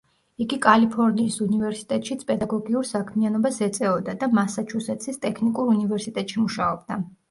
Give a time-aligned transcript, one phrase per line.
[0.43, 7.05] იგი კალიფორნიის უნივერსიტეტშიც პედაგოგიურ საქმიანობას ეწეოდა, და მასაჩუსეტსის ტექნიკურ უნივერსიტეტში მუშაობდა.